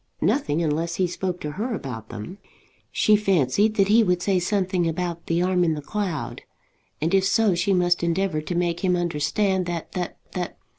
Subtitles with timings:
[0.21, 2.39] Nothing, unless he spoke to her about them.
[2.91, 6.41] She fancied that he would say something about the arm in the cloud,
[6.99, 10.57] and if so, she must endeavour to make him understand that that that